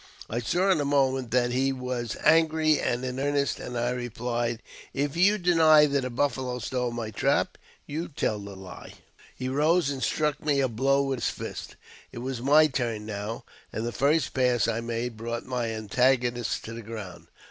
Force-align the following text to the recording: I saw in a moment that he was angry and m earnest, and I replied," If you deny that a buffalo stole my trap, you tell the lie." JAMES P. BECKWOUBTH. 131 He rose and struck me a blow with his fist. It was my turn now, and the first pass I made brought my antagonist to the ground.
I 0.27 0.39
saw 0.39 0.71
in 0.71 0.81
a 0.81 0.83
moment 0.83 1.29
that 1.29 1.51
he 1.51 1.71
was 1.71 2.17
angry 2.23 2.79
and 2.79 3.05
m 3.05 3.19
earnest, 3.19 3.59
and 3.59 3.77
I 3.77 3.91
replied," 3.91 4.63
If 5.03 5.15
you 5.15 5.37
deny 5.37 5.85
that 5.85 6.03
a 6.03 6.09
buffalo 6.09 6.57
stole 6.57 6.89
my 6.89 7.11
trap, 7.11 7.55
you 7.85 8.07
tell 8.07 8.39
the 8.39 8.55
lie." 8.55 8.85
JAMES 8.85 8.95
P. 8.95 8.95
BECKWOUBTH. 8.95 9.51
131 9.51 9.53
He 9.53 9.61
rose 9.77 9.89
and 9.91 10.01
struck 10.03 10.43
me 10.43 10.59
a 10.59 10.67
blow 10.67 11.03
with 11.03 11.19
his 11.19 11.29
fist. 11.29 11.75
It 12.11 12.17
was 12.17 12.41
my 12.41 12.65
turn 12.65 13.05
now, 13.05 13.43
and 13.71 13.85
the 13.85 13.91
first 13.91 14.33
pass 14.33 14.67
I 14.67 14.81
made 14.81 15.17
brought 15.17 15.45
my 15.45 15.67
antagonist 15.67 16.65
to 16.65 16.73
the 16.73 16.81
ground. 16.81 17.27